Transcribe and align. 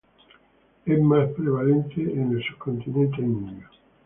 Es 0.87 0.99
más 0.99 1.29
prevalente 1.33 2.01
en 2.01 2.31
el 2.35 2.43
subcontinente 2.43 3.21
indio. 3.21 3.67